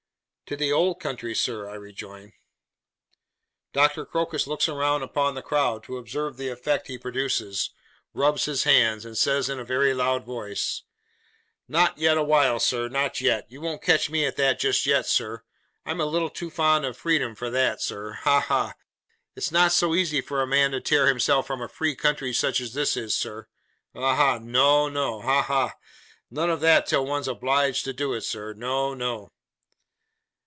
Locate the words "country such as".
21.95-22.73